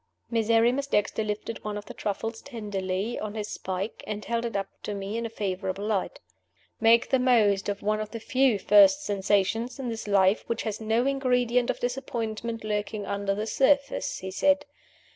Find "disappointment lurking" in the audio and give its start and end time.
11.79-13.05